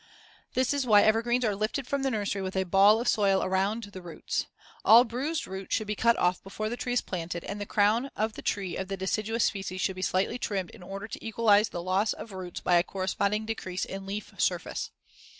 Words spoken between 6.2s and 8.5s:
before the tree is planted, and the crown of the